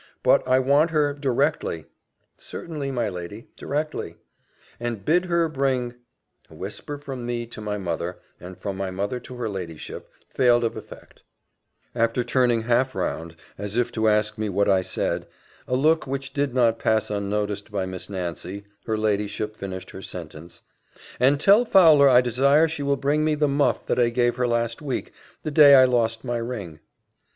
"But 0.23 0.41
I 0.47 0.57
want 0.57 0.89
her 0.89 1.13
directly." 1.13 1.85
"Certainly, 2.35 2.89
my 2.91 3.07
lady, 3.07 3.49
directly." 3.55 4.15
"And 4.79 5.05
bid 5.05 5.25
her 5.25 5.47
bring" 5.47 5.93
A 6.49 6.55
whisper 6.55 6.97
from 6.97 7.23
me 7.23 7.45
to 7.45 7.61
my 7.61 7.77
mother, 7.77 8.17
and 8.39 8.57
from 8.57 8.77
my 8.77 8.89
mother 8.89 9.19
to 9.19 9.35
her 9.35 9.47
ladyship, 9.47 10.09
failed 10.27 10.63
of 10.63 10.75
effect: 10.75 11.21
after 11.93 12.23
turning 12.23 12.63
half 12.63 12.95
round, 12.95 13.35
as 13.59 13.77
if 13.77 13.91
to 13.91 14.07
ask 14.09 14.39
me 14.39 14.49
what 14.49 14.67
I 14.67 14.81
said 14.81 15.27
a 15.67 15.75
look 15.75 16.07
which 16.07 16.33
did 16.33 16.55
not 16.55 16.79
pass 16.79 17.11
unnoticed 17.11 17.69
by 17.71 17.85
Miss 17.85 18.09
Nancy 18.09 18.63
her 18.87 18.97
ladyship 18.97 19.55
finished 19.55 19.91
her 19.91 20.01
sentence 20.01 20.63
"And 21.19 21.39
tell 21.39 21.63
Fowler 21.63 22.09
I 22.09 22.21
desire 22.21 22.67
she 22.67 22.81
will 22.81 22.97
bring 22.97 23.23
me 23.23 23.35
the 23.35 23.47
muff 23.47 23.85
that 23.85 23.99
I 23.99 24.09
gave 24.09 24.37
her 24.37 24.47
last 24.47 24.81
week 24.81 25.13
the 25.43 25.51
day 25.51 25.75
I 25.75 25.85
lost 25.85 26.23
my 26.23 26.37
ring." 26.37 26.79